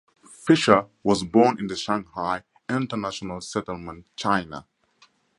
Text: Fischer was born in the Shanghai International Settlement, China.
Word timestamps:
Fischer 0.27 0.87
was 1.03 1.23
born 1.23 1.59
in 1.59 1.67
the 1.67 1.75
Shanghai 1.75 2.41
International 2.67 3.39
Settlement, 3.39 4.07
China. 4.15 4.65